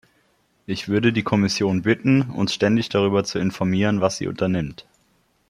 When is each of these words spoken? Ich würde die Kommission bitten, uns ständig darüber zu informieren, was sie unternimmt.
Ich 0.65 0.87
würde 0.87 1.13
die 1.13 1.21
Kommission 1.21 1.83
bitten, 1.83 2.23
uns 2.31 2.55
ständig 2.55 2.89
darüber 2.89 3.23
zu 3.23 3.37
informieren, 3.37 4.01
was 4.01 4.17
sie 4.17 4.25
unternimmt. 4.27 4.87